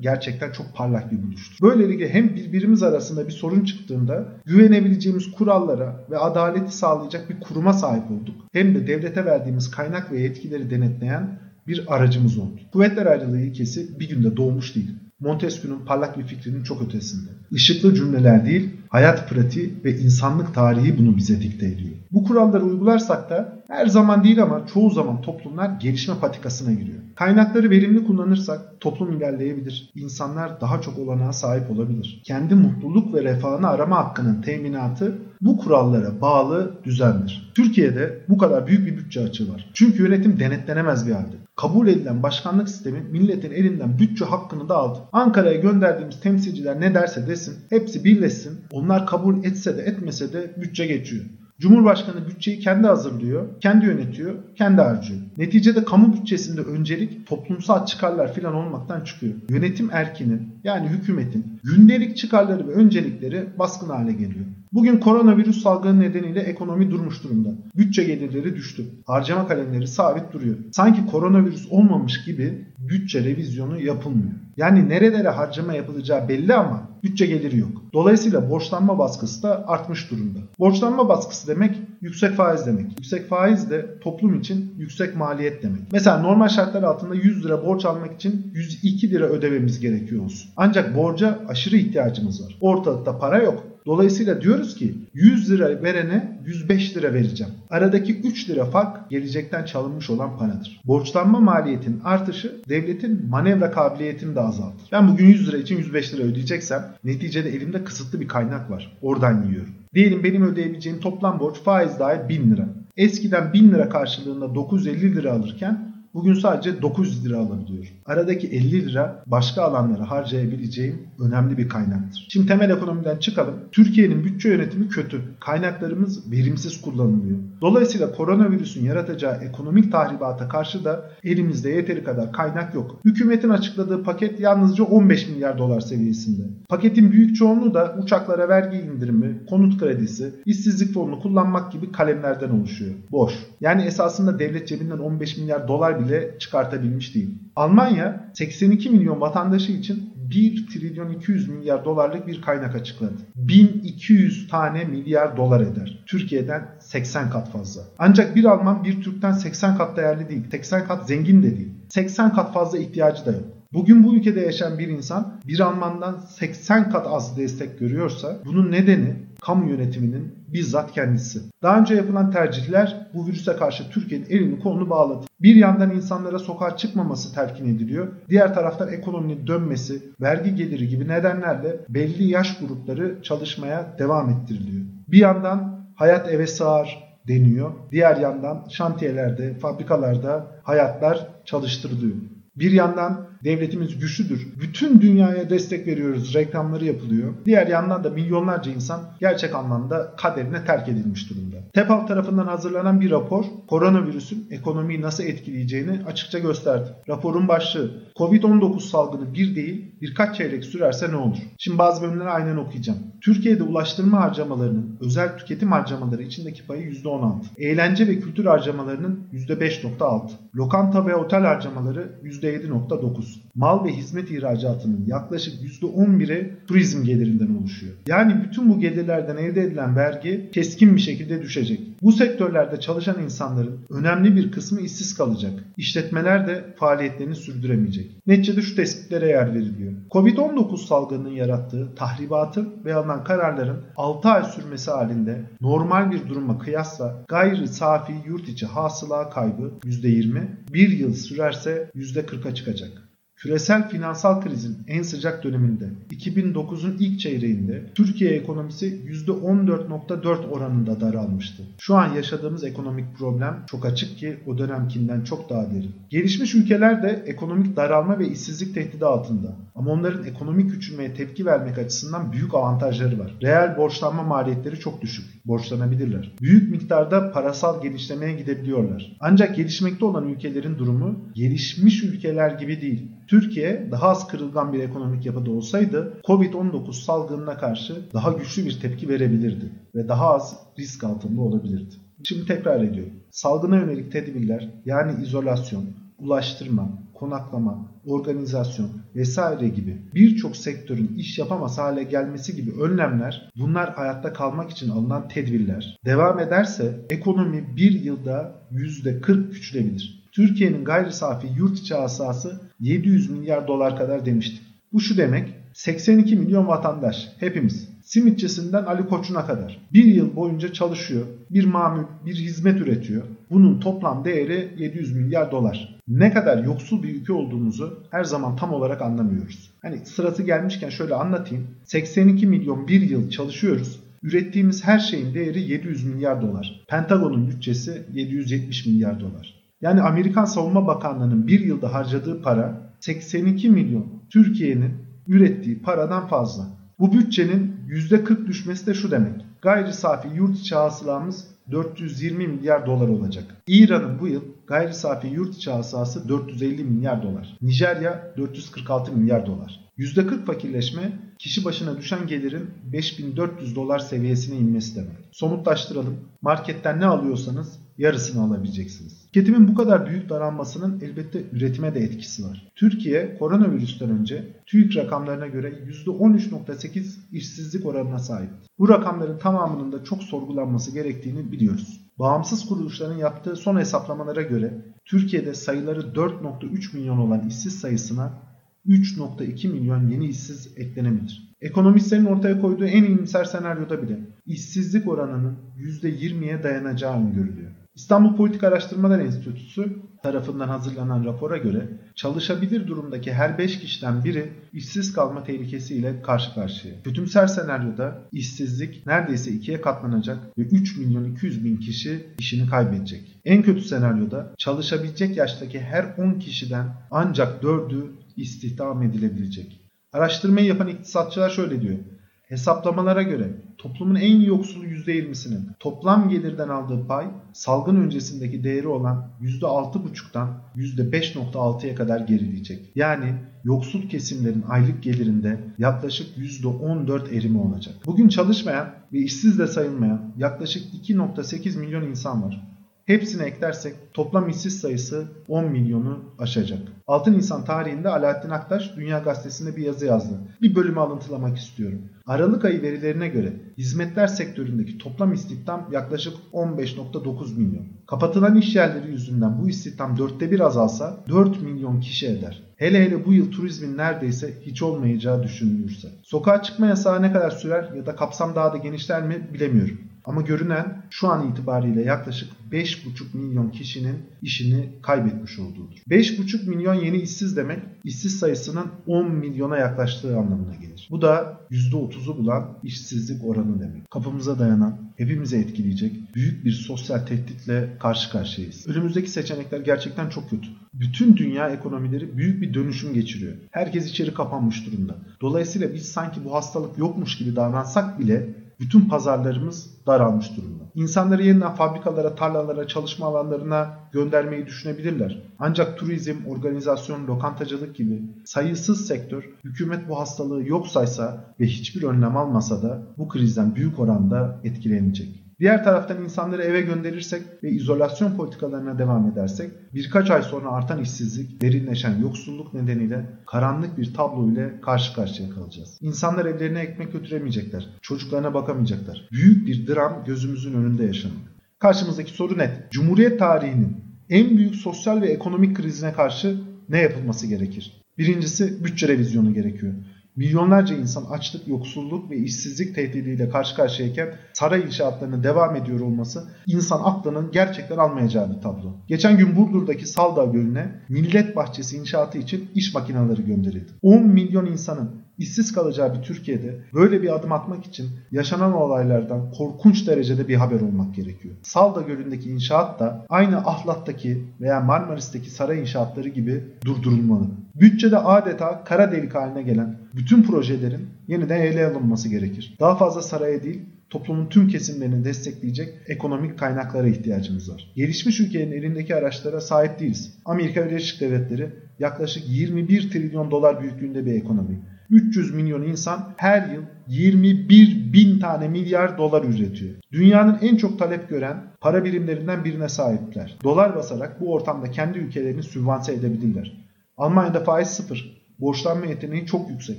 [0.01, 1.57] gerçekten çok parlak bir buluştur.
[1.63, 8.11] Böylelikle hem birbirimiz arasında bir sorun çıktığında güvenebileceğimiz kurallara ve adaleti sağlayacak bir kuruma sahip
[8.11, 8.35] olduk.
[8.53, 12.61] Hem de devlete verdiğimiz kaynak ve yetkileri denetleyen bir aracımız oldu.
[12.73, 14.91] Kuvvetler ayrılığı ilkesi bir günde doğmuş değil.
[15.23, 17.31] Montesquieu'nun parlak bir fikrinin çok ötesinde.
[17.51, 21.95] Işıklı cümleler değil, hayat pratiği ve insanlık tarihi bunu bize dikte ediyor.
[22.13, 26.99] Bu kuralları uygularsak da her zaman değil ama çoğu zaman toplumlar gelişme patikasına giriyor.
[27.17, 29.91] Kaynakları verimli kullanırsak toplum ilerleyebilir.
[29.95, 32.23] İnsanlar daha çok olanağa sahip olabilir.
[32.25, 37.53] Kendi mutluluk ve refahını arama hakkının teminatı bu kurallara bağlı düzendir.
[37.55, 39.71] Türkiye'de bu kadar büyük bir bütçe açığı var.
[39.75, 41.37] Çünkü yönetim denetlenemez bir halde.
[41.57, 44.99] Kabul edilen başkanlık sistemi milletin elinden bütçe hakkını da aldı.
[45.13, 48.61] Ankara'ya gönderdiğimiz temsilciler ne derse desin hepsi birleşsin.
[48.71, 51.25] Onlar kabul etse de etmese de bütçe geçiyor.
[51.61, 55.21] Cumhurbaşkanı bütçeyi kendi hazırlıyor, kendi yönetiyor, kendi harcıyor.
[55.37, 59.35] Neticede kamu bütçesinde öncelik toplumsal çıkarlar filan olmaktan çıkıyor.
[59.49, 64.47] Yönetim erkinin yani hükümetin gündelik çıkarları ve öncelikleri baskın hale geliyor.
[64.75, 67.49] Bugün koronavirüs salgını nedeniyle ekonomi durmuş durumda.
[67.77, 68.85] Bütçe gelirleri düştü.
[69.07, 70.57] Harcama kalemleri sabit duruyor.
[70.73, 74.33] Sanki koronavirüs olmamış gibi bütçe revizyonu yapılmıyor.
[74.57, 77.83] Yani nerelere harcama yapılacağı belli ama bütçe geliri yok.
[77.93, 80.39] Dolayısıyla borçlanma baskısı da artmış durumda.
[80.59, 82.87] Borçlanma baskısı demek yüksek faiz demek.
[82.99, 85.83] Yüksek faiz de toplum için yüksek maliyet demek.
[85.93, 90.51] Mesela normal şartlar altında 100 lira borç almak için 102 lira ödememiz gerekiyor olsun.
[90.57, 92.57] Ancak borca aşırı ihtiyacımız var.
[92.61, 93.72] Ortalıkta para yok.
[93.87, 97.53] Dolayısıyla diyoruz ki 100 lira verene 105 lira vereceğim.
[97.71, 100.81] Aradaki 3 lira fark gelecekten çalınmış olan paradır.
[100.85, 104.89] Borçlanma maliyetinin artışı devletin manevra kabiliyetini de azaltır.
[104.93, 108.99] Ben bugün 100 lira için 105 lira ödeyeceksem neticede elimde kısıtlı bir kaynak var.
[109.03, 109.73] Oradan yiyorum.
[109.95, 112.69] Diyelim benim ödeyebileceğim toplam borç faiz dahil 1000 lira.
[112.97, 117.91] Eskiden 1000 lira karşılığında 950 lira alırken Bugün sadece 900 lira alabiliyorum.
[118.07, 122.27] Aradaki 50 lira başka alanlara harcayabileceğim önemli bir kaynaktır.
[122.31, 123.55] Şimdi temel ekonomiden çıkalım.
[123.73, 125.23] Türkiye'nin bütçe yönetimi kötü.
[125.41, 127.39] Kaynaklarımız verimsiz kullanılıyor.
[127.63, 133.01] Dolayısıyla koronavirüsün yaratacağı ekonomik tahribata karşı da elimizde yeteri kadar kaynak yok.
[133.05, 136.43] Hükümetin açıkladığı paket yalnızca 15 milyar dolar seviyesinde.
[136.69, 142.95] Paketin büyük çoğunluğu da uçaklara vergi indirimi, konut kredisi, işsizlik fonunu kullanmak gibi kalemlerden oluşuyor.
[143.11, 143.33] Boş.
[143.61, 147.31] Yani esasında devlet cebinden 15 milyar dolar bile çıkartabilmiş değil.
[147.57, 153.13] Almanya 82 milyon vatandaşı için 1 trilyon 200 milyar dolarlık bir kaynak açıkladı.
[153.37, 156.03] 1200 tane milyar dolar eder.
[156.07, 157.83] Türkiye'den 80 kat fazla.
[157.99, 160.51] Ancak bir Alman bir Türk'ten 80 kat değerli değil.
[160.51, 161.73] 80 kat zengin de değil.
[161.89, 163.45] 80 kat fazla ihtiyacı da yok.
[163.73, 169.17] Bugün bu ülkede yaşayan bir insan bir Alman'dan 80 kat az destek görüyorsa bunun nedeni
[169.45, 171.41] kamu yönetiminin bizzat kendisi.
[171.63, 175.27] Daha önce yapılan tercihler bu virüse karşı Türkiye'nin elini kolunu bağladı.
[175.41, 178.09] Bir yandan insanlara sokağa çıkmaması telkin ediliyor.
[178.29, 184.85] Diğer taraftan ekonominin dönmesi, vergi geliri gibi nedenlerle belli yaş grupları çalışmaya devam ettiriliyor.
[185.09, 187.73] Bir yandan hayat eve sığar deniyor.
[187.91, 192.17] Diğer yandan şantiyelerde, fabrikalarda hayatlar çalıştırılıyor.
[192.57, 194.49] Bir yandan devletimiz güçlüdür.
[194.61, 196.35] Bütün dünyaya destek veriyoruz.
[196.35, 197.35] Reklamları yapılıyor.
[197.45, 201.57] Diğer yandan da milyonlarca insan gerçek anlamda kaderine terk edilmiş durumda.
[201.75, 206.89] TEPAV tarafından hazırlanan bir rapor koronavirüsün ekonomiyi nasıl etkileyeceğini açıkça gösterdi.
[207.09, 211.39] Raporun başlığı Covid-19 salgını bir değil birkaç çeyrek sürerse ne olur?
[211.59, 212.99] Şimdi bazı bölümleri aynen okuyacağım.
[213.21, 217.35] Türkiye'de ulaştırma harcamalarının özel tüketim harcamaları içindeki payı %16.
[217.59, 220.31] Eğlence ve kültür harcamalarının %5.6.
[220.57, 223.32] Lokanta ve otel harcamaları %7.9.
[223.55, 227.93] Mal ve hizmet ihracatının yaklaşık %11'i turizm gelirinden oluşuyor.
[228.07, 231.81] Yani bütün bu gelirlerden elde edilen vergi keskin bir şekilde düşecek.
[232.03, 235.65] Bu sektörlerde çalışan insanların önemli bir kısmı işsiz kalacak.
[235.77, 238.11] İşletmeler de faaliyetlerini sürdüremeyecek.
[238.27, 239.93] Neticede şu tespitlere yer veriliyor.
[240.11, 247.25] Covid-19 salgınının yarattığı tahribatın ve alınan kararların 6 ay sürmesi halinde normal bir duruma kıyasla
[247.29, 253.02] gayri safi yurt içi hasıla kaybı %20, bir yıl sürerse %40'a çıkacak.
[253.43, 258.87] Küresel finansal krizin en sıcak döneminde 2009'un ilk çeyreğinde Türkiye ekonomisi
[259.27, 261.63] %14.4 oranında daralmıştı.
[261.79, 265.91] Şu an yaşadığımız ekonomik problem çok açık ki o dönemkinden çok daha derin.
[266.11, 269.57] Gelişmiş ülkeler de ekonomik daralma ve işsizlik tehdidi altında.
[269.75, 273.35] Ama onların ekonomik küçülmeye tepki vermek açısından büyük avantajları var.
[273.43, 275.25] Reel borçlanma maliyetleri çok düşük.
[275.45, 276.33] Borçlanabilirler.
[276.41, 279.17] Büyük miktarda parasal genişlemeye gidebiliyorlar.
[279.21, 283.09] Ancak gelişmekte olan ülkelerin durumu gelişmiş ülkeler gibi değil.
[283.29, 289.09] Türkiye daha az kırılgan bir ekonomik yapıda olsaydı Covid-19 salgınına karşı daha güçlü bir tepki
[289.09, 291.95] verebilirdi ve daha az risk altında olabilirdi.
[292.25, 293.13] Şimdi tekrar ediyorum.
[293.31, 295.85] Salgına yönelik tedbirler yani izolasyon,
[296.19, 304.33] ulaştırma, konaklama, organizasyon vesaire gibi birçok sektörün iş yapamaz hale gelmesi gibi önlemler bunlar hayatta
[304.33, 305.99] kalmak için alınan tedbirler.
[306.05, 310.23] Devam ederse ekonomi bir yılda %40 küçülebilir.
[310.33, 314.63] Türkiye'nin gayri safi yurt içi hasası 700 milyar dolar kadar demiştik.
[314.93, 321.27] Bu şu demek 82 milyon vatandaş hepimiz simitçisinden Ali Koç'una kadar bir yıl boyunca çalışıyor,
[321.51, 323.23] bir mamül, bir hizmet üretiyor.
[323.51, 326.01] Bunun toplam değeri 700 milyar dolar.
[326.09, 329.71] Ne kadar yoksul bir ülke olduğumuzu her zaman tam olarak anlamıyoruz.
[329.83, 331.67] Hani sırası gelmişken şöyle anlatayım.
[331.85, 336.85] 82 milyon bir yıl çalışıyoruz Ürettiğimiz her şeyin değeri 700 milyar dolar.
[336.89, 339.55] Pentagon'un bütçesi 770 milyar dolar.
[339.81, 344.93] Yani Amerikan Savunma Bakanlığı'nın bir yılda harcadığı para 82 milyon Türkiye'nin
[345.29, 346.83] ürettiği paradan fazla.
[346.99, 349.45] Bu bütçenin %40 düşmesi de şu demek.
[349.63, 353.45] Gayri safi yurt içi hasılamız 420 milyar dolar olacak.
[353.67, 357.57] İran'ın bu yıl gayri safi yurt içi hasılası 450 milyar dolar.
[357.63, 359.81] Nijerya 446 milyar dolar.
[359.99, 365.17] %40 fakirleşme kişi başına düşen gelirin 5400 dolar seviyesine inmesi demek.
[365.33, 366.17] Somutlaştıralım.
[366.43, 369.23] Marketten ne alıyorsanız yarısını alabileceksiniz.
[369.23, 372.73] Tüketimin bu kadar büyük daralmasının elbette üretime de etkisi var.
[372.77, 375.69] Türkiye koronavirüsten önce TÜİK rakamlarına göre
[376.07, 378.51] %13.8 işsizlik oranına sahip.
[378.79, 382.01] Bu rakamların tamamının da çok sorgulanması gerektiğini biliyoruz.
[382.19, 388.52] Bağımsız kuruluşların yaptığı son hesaplamalara göre Türkiye'de sayıları 4.3 milyon olan işsiz sayısına
[388.87, 391.53] 3.2 milyon yeni işsiz eklenebilir.
[391.61, 397.71] Ekonomistlerin ortaya koyduğu en iyimser senaryoda bile işsizlik oranının %20'ye dayanacağı öngörülüyor.
[397.95, 405.13] İstanbul Politik Araştırmalar Enstitüsü tarafından hazırlanan rapora göre çalışabilir durumdaki her 5 kişiden biri işsiz
[405.13, 406.95] kalma tehlikesiyle karşı karşıya.
[407.05, 413.41] Kötümser senaryoda işsizlik neredeyse ikiye katlanacak ve 3 milyon 200 bin kişi işini kaybedecek.
[413.45, 419.81] En kötü senaryoda çalışabilecek yaştaki her 10 kişiden ancak 4'ü istihdam edilebilecek.
[420.13, 421.99] Araştırmayı yapan iktisatçılar şöyle diyor.
[422.43, 430.49] Hesaplamalara göre toplumun en yoksulu %20'sinin toplam gelirden aldığı pay salgın öncesindeki değeri olan %6,5'tan
[430.77, 432.93] %5,6'ya kadar gerileyecek.
[432.95, 437.95] Yani yoksul kesimlerin aylık gelirinde yaklaşık %14 erimi olacak.
[438.07, 442.72] Bugün çalışmayan ve işsiz de sayılmayan yaklaşık 2,8 milyon insan var.
[443.07, 446.79] Hepsini eklersek toplam işsiz sayısı 10 milyonu aşacak.
[447.07, 450.35] Altın İnsan tarihinde Alaaddin Aktaş Dünya Gazetesi'nde bir yazı yazdı.
[450.63, 452.01] Bir bölümü alıntılamak istiyorum.
[452.27, 457.87] Aralık ayı verilerine göre hizmetler sektöründeki toplam istihdam yaklaşık 15.9 milyon.
[458.07, 462.63] Kapatılan iş yerleri yüzünden bu istihdam dörtte bir azalsa 4 milyon kişi eder.
[462.77, 466.09] Hele hele bu yıl turizmin neredeyse hiç olmayacağı düşünülürse.
[466.23, 469.99] Sokağa çıkma yasağı ne kadar sürer ya da kapsam daha da genişler mi bilemiyorum.
[470.25, 475.97] Ama görünen şu an itibariyle yaklaşık 5,5 milyon kişinin işini kaybetmiş olduğudur.
[476.11, 481.09] 5,5 milyon yeni işsiz demek işsiz sayısının 10 milyona yaklaştığı anlamına gelir.
[481.11, 484.11] Bu da %30'u bulan işsizlik oranı demek.
[484.11, 488.87] Kapımıza dayanan, hepimizi etkileyecek büyük bir sosyal tehditle karşı karşıyayız.
[488.87, 490.69] Önümüzdeki seçenekler gerçekten çok kötü.
[490.95, 493.53] Bütün dünya ekonomileri büyük bir dönüşüm geçiriyor.
[493.71, 495.17] Herkes içeri kapanmış durumda.
[495.41, 500.85] Dolayısıyla biz sanki bu hastalık yokmuş gibi davransak bile bütün pazarlarımız daralmış durumda.
[500.95, 505.43] İnsanları yeniden fabrikalara, tarlalara, çalışma alanlarına göndermeyi düşünebilirler.
[505.59, 512.37] Ancak turizm, organizasyon, lokantacılık gibi sayısız sektör hükümet bu hastalığı yok saysa ve hiçbir önlem
[512.37, 515.42] almasa da bu krizden büyük oranda etkilenecek.
[515.63, 521.63] Diğer taraftan insanları eve gönderirsek ve izolasyon politikalarına devam edersek birkaç ay sonra artan işsizlik,
[521.63, 525.99] derinleşen yoksulluk nedeniyle karanlık bir tablo ile karşı karşıya kalacağız.
[526.01, 529.29] İnsanlar evlerine ekmek götüremeyecekler, çocuklarına bakamayacaklar.
[529.33, 531.41] Büyük bir dram gözümüzün önünde yaşanıyor.
[531.79, 532.91] Karşımızdaki soru net.
[532.91, 533.97] Cumhuriyet tarihinin
[534.29, 538.03] en büyük sosyal ve ekonomik krizine karşı ne yapılması gerekir?
[538.19, 539.93] Birincisi bütçe revizyonu gerekiyor.
[540.37, 547.01] Milyonlarca insan açlık, yoksulluk ve işsizlik tehdidiyle karşı karşıyayken saray inşaatlarının devam ediyor olması insan
[547.05, 548.97] aklının gerçekten almayacağı bir tablo.
[549.09, 553.93] Geçen gün Burdur'daki Saldağ Gölü'ne millet bahçesi inşaatı için iş makineleri gönderildi.
[554.03, 560.07] 10 milyon insanın işsiz kalacağı bir Türkiye'de böyle bir adım atmak için yaşanan olaylardan korkunç
[560.07, 561.55] derecede bir haber olmak gerekiyor.
[561.63, 567.47] Salda Gölü'ndeki inşaat da aynı Ahlat'taki veya Marmaris'teki saray inşaatları gibi durdurulmalı.
[567.75, 572.77] Bütçede adeta kara delik haline gelen bütün projelerin yeniden ele alınması gerekir.
[572.81, 577.93] Daha fazla saraya değil, toplumun tüm kesimlerini destekleyecek ekonomik kaynaklara ihtiyacımız var.
[577.97, 580.35] Gelişmiş ülkenin elindeki araçlara sahip değiliz.
[580.45, 584.81] Amerika Birleşik Devletleri yaklaşık 21 trilyon dolar büyüklüğünde bir ekonomi.
[585.11, 589.95] 300 milyon insan her yıl 21 bin tane milyar dolar üretiyor.
[590.13, 593.59] Dünyanın en çok talep gören para birimlerinden birine sahipler.
[593.65, 596.87] Dolar basarak bu ortamda kendi ülkelerini sübvanse edebilirler.
[597.17, 598.43] Almanya'da faiz sıfır.
[598.59, 599.99] Borçlanma yeteneği çok yüksek.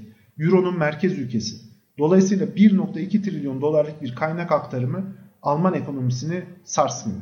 [0.40, 1.56] Euro'nun merkez ülkesi.
[1.98, 7.20] Dolayısıyla 1.2 trilyon dolarlık bir kaynak aktarımı Alman ekonomisini sarsmıyor.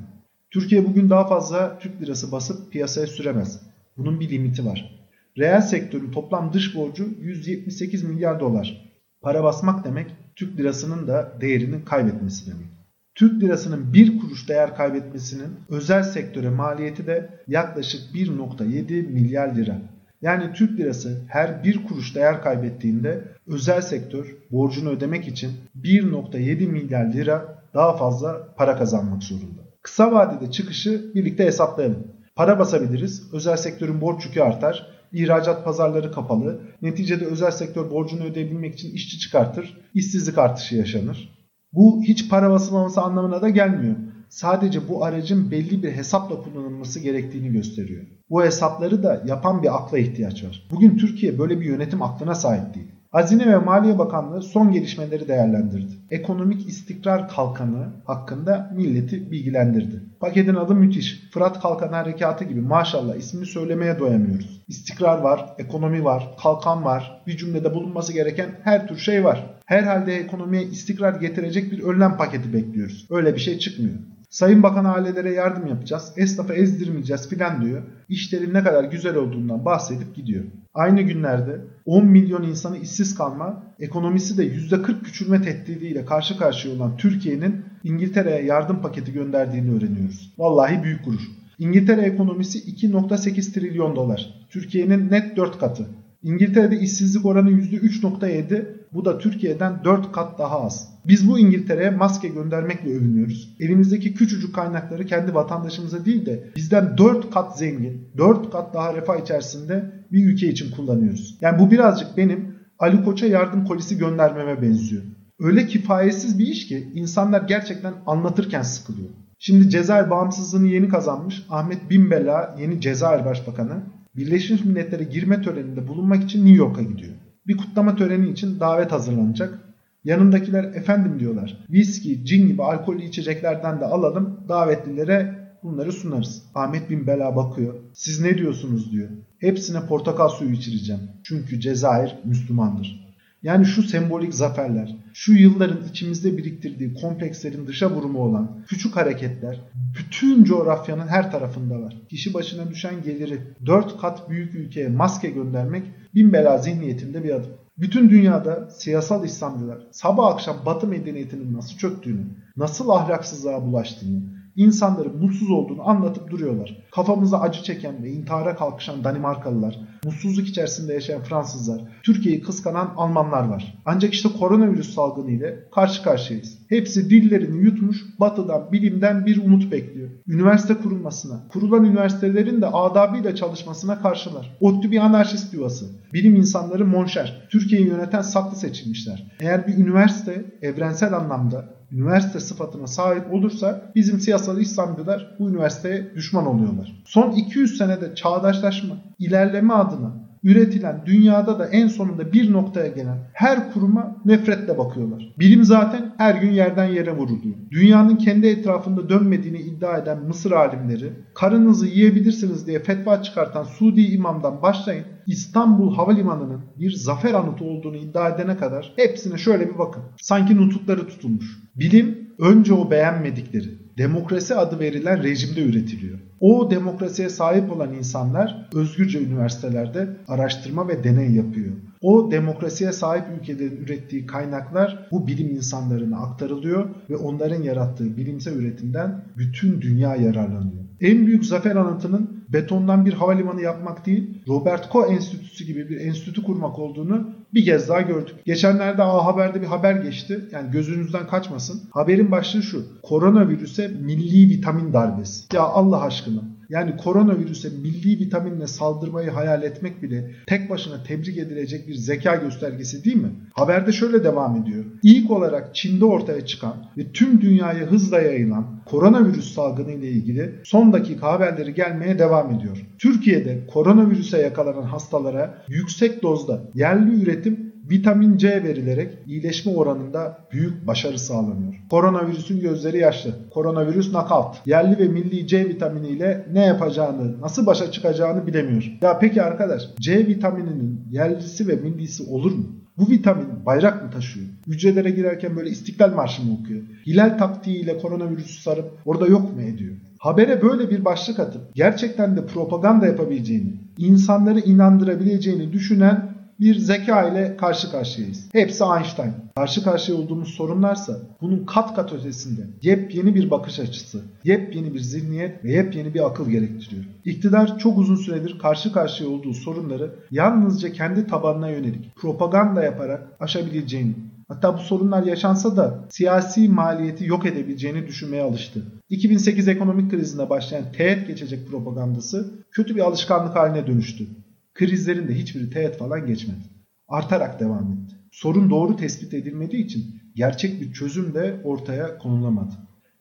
[0.51, 3.61] Türkiye bugün daha fazla Türk lirası basıp piyasaya süremez.
[3.97, 5.00] Bunun bir limiti var.
[5.37, 8.91] Reel sektörün toplam dış borcu 178 milyar dolar.
[9.21, 12.67] Para basmak demek Türk lirasının da değerini kaybetmesi demek.
[13.15, 19.81] Türk lirasının bir kuruş değer kaybetmesinin özel sektöre maliyeti de yaklaşık 1.7 milyar lira.
[20.21, 27.13] Yani Türk lirası her bir kuruş değer kaybettiğinde özel sektör borcunu ödemek için 1.7 milyar
[27.13, 29.61] lira daha fazla para kazanmak zorunda.
[29.81, 32.07] Kısa vadede çıkışı birlikte hesaplayalım.
[32.35, 38.73] Para basabiliriz, özel sektörün borç yükü artar, ihracat pazarları kapalı, neticede özel sektör borcunu ödeyebilmek
[38.73, 41.29] için işçi çıkartır, işsizlik artışı yaşanır.
[41.73, 43.95] Bu hiç para basılmaması anlamına da gelmiyor.
[44.29, 48.03] Sadece bu aracın belli bir hesapla kullanılması gerektiğini gösteriyor.
[48.29, 50.67] Bu hesapları da yapan bir akla ihtiyaç var.
[50.71, 52.87] Bugün Türkiye böyle bir yönetim aklına sahip değil.
[53.11, 55.93] Hazine ve Maliye Bakanlığı son gelişmeleri değerlendirdi.
[56.09, 60.03] Ekonomik istikrar kalkanı hakkında milleti bilgilendirdi.
[60.19, 61.29] Paketin adı müthiş.
[61.33, 64.63] Fırat Kalkan Harekatı gibi maşallah ismini söylemeye doyamıyoruz.
[64.67, 69.59] İstikrar var, ekonomi var, kalkan var, bir cümlede bulunması gereken her tür şey var.
[69.65, 73.07] Herhalde ekonomiye istikrar getirecek bir önlem paketi bekliyoruz.
[73.09, 73.95] Öyle bir şey çıkmıyor.
[74.31, 77.81] Sayın Bakan ailelere yardım yapacağız, esnafa ezdirmeyeceğiz filan diyor.
[78.09, 80.43] İşlerin ne kadar güzel olduğundan bahsedip gidiyor.
[80.73, 86.97] Aynı günlerde 10 milyon insanı işsiz kalma, ekonomisi de %40 küçülme tehdidiyle karşı karşıya olan
[86.97, 90.33] Türkiye'nin İngiltere'ye yardım paketi gönderdiğini öğreniyoruz.
[90.37, 91.27] Vallahi büyük gurur.
[91.59, 94.45] İngiltere ekonomisi 2.8 trilyon dolar.
[94.49, 95.85] Türkiye'nin net 4 katı.
[96.23, 100.91] İngiltere'de işsizlik oranı %3.7, bu da Türkiye'den 4 kat daha az.
[101.07, 103.55] Biz bu İngiltere'ye maske göndermekle övünüyoruz.
[103.59, 109.21] Elimizdeki küçücük kaynakları kendi vatandaşımıza değil de bizden 4 kat zengin, 4 kat daha refah
[109.21, 111.37] içerisinde bir ülke için kullanıyoruz.
[111.41, 115.03] Yani bu birazcık benim Ali Koç'a yardım kolisi göndermeme benziyor.
[115.39, 119.09] Öyle kifayetsiz bir iş ki insanlar gerçekten anlatırken sıkılıyor.
[119.39, 123.83] Şimdi Cezayir bağımsızlığını yeni kazanmış Ahmet Binbela yeni Cezayir Başbakanı
[124.15, 127.13] Birleşmiş Milletler'e girme töreninde bulunmak için New York'a gidiyor.
[127.51, 129.59] Bir kutlama töreni için davet hazırlanacak.
[130.03, 131.57] Yanındakiler efendim diyorlar.
[131.69, 136.43] Viski, cin gibi alkollü içeceklerden de alalım davetlilere bunları sunarız.
[136.55, 137.73] Ahmet bin Bela bakıyor.
[137.93, 139.09] Siz ne diyorsunuz diyor.
[139.39, 141.01] Hepsine portakal suyu içireceğim.
[141.23, 143.11] Çünkü Cezayir Müslümandır.
[143.43, 149.61] Yani şu sembolik zaferler, şu yılların içimizde biriktirdiği komplekslerin dışa vurumu olan küçük hareketler
[149.99, 151.97] bütün coğrafyanın her tarafında var.
[152.09, 155.83] Kişi başına düşen geliri 4 kat büyük ülkeye maske göndermek
[156.15, 157.51] bin bela zihniyetinde bir adım.
[157.77, 162.25] Bütün dünyada siyasal İslamcılar sabah akşam Batı medeniyetinin nasıl çöktüğünü,
[162.57, 164.21] nasıl ahlaksızlığa bulaştığını,
[164.55, 166.87] insanların mutsuz olduğunu anlatıp duruyorlar.
[166.91, 173.81] Kafamıza acı çeken ve intihara kalkışan Danimarkalılar, mutsuzluk içerisinde yaşayan Fransızlar, Türkiye'yi kıskanan Almanlar var.
[173.85, 176.57] Ancak işte koronavirüs salgını ile karşı karşıyayız.
[176.69, 180.09] Hepsi dillerini yutmuş, batıdan, bilimden bir umut bekliyor.
[180.27, 184.57] Üniversite kurulmasına, kurulan üniversitelerin de adabıyla çalışmasına karşılar.
[184.59, 185.85] ODTÜ bir anarşist yuvası.
[186.13, 187.47] Bilim insanları monşer.
[187.51, 189.31] Türkiye'yi yöneten saklı seçilmişler.
[189.39, 196.45] Eğer bir üniversite evrensel anlamda üniversite sıfatına sahip olursa bizim siyasal İslamcılar bu üniversiteye düşman
[196.47, 197.03] oluyorlar.
[197.05, 203.73] Son 200 senede çağdaşlaşma, ilerleme adına üretilen dünyada da en sonunda bir noktaya gelen her
[203.73, 205.35] kuruma nefretle bakıyorlar.
[205.39, 207.55] Bilim zaten her gün yerden yere vuruluyor.
[207.71, 214.61] Dünyanın kendi etrafında dönmediğini iddia eden Mısır alimleri karınızı yiyebilirsiniz diye fetva çıkartan Suudi imamdan
[214.61, 220.03] başlayın İstanbul Havalimanı'nın bir zafer anıtı olduğunu iddia edene kadar hepsine şöyle bir bakın.
[220.21, 221.59] Sanki nutukları tutulmuş.
[221.75, 226.19] Bilim önce o beğenmedikleri, demokrasi adı verilen rejimde üretiliyor.
[226.39, 231.71] O demokrasiye sahip olan insanlar özgürce üniversitelerde araştırma ve deney yapıyor.
[232.01, 239.25] O demokrasiye sahip ülkelerin ürettiği kaynaklar bu bilim insanlarına aktarılıyor ve onların yarattığı bilimsel üretimden
[239.37, 240.83] bütün dünya yararlanıyor.
[241.01, 246.43] En büyük zafer anıtının betondan bir havalimanı yapmak değil, Robert Koch Enstitüsü gibi bir enstitü
[246.43, 248.35] kurmak olduğunu bir kez daha gördük.
[248.45, 250.49] Geçenlerde A Haber'de bir haber geçti.
[250.51, 251.81] Yani gözünüzden kaçmasın.
[251.91, 252.85] Haberin başlığı şu.
[253.03, 255.55] Koronavirüse milli vitamin darbesi.
[255.55, 256.41] Ya Allah aşkına.
[256.71, 263.03] Yani koronavirüse milli vitaminle saldırmayı hayal etmek bile tek başına tebrik edilecek bir zeka göstergesi
[263.03, 263.29] değil mi?
[263.53, 264.85] Haberde şöyle devam ediyor.
[265.03, 270.93] İlk olarak Çin'de ortaya çıkan ve tüm dünyaya hızla yayılan koronavirüs salgını ile ilgili son
[270.93, 272.85] dakika haberleri gelmeye devam ediyor.
[272.99, 281.19] Türkiye'de koronavirüse yakalanan hastalara yüksek dozda yerli üretim vitamin C verilerek iyileşme oranında büyük başarı
[281.19, 281.73] sağlanıyor.
[281.89, 283.31] Koronavirüsün gözleri yaşlı.
[283.49, 284.67] Koronavirüs knockout.
[284.67, 288.91] Yerli ve milli C vitaminiyle ne yapacağını, nasıl başa çıkacağını bilemiyor.
[289.01, 292.65] Ya peki arkadaş C vitamininin yerlisi ve millisi olur mu?
[292.97, 294.45] Bu vitamin bayrak mı taşıyor?
[294.67, 296.81] Hücrelere girerken böyle istiklal marşı mı okuyor?
[297.07, 299.95] Hilal taktiğiyle koronavirüsü sarıp orada yok mu ediyor?
[300.19, 306.30] Habere böyle bir başlık atıp gerçekten de propaganda yapabileceğini, insanları inandırabileceğini düşünen
[306.61, 308.49] bir zeka ile karşı karşıyayız.
[308.51, 309.33] Hepsi Einstein.
[309.55, 315.63] Karşı karşıya olduğumuz sorunlarsa bunun kat kat ötesinde yepyeni bir bakış açısı, yepyeni bir zihniyet
[315.63, 317.03] ve yepyeni bir akıl gerektiriyor.
[317.25, 324.15] İktidar çok uzun süredir karşı karşıya olduğu sorunları yalnızca kendi tabanına yönelik propaganda yaparak aşabileceğini
[324.51, 328.83] Hatta bu sorunlar yaşansa da siyasi maliyeti yok edebileceğini düşünmeye alıştı.
[329.09, 334.27] 2008 ekonomik krizinde başlayan teğet geçecek propagandası kötü bir alışkanlık haline dönüştü.
[334.73, 336.63] Krizlerin de hiçbiri teğet falan geçmedi.
[337.07, 338.15] Artarak devam etti.
[338.31, 342.73] Sorun doğru tespit edilmediği için gerçek bir çözüm de ortaya konulamadı.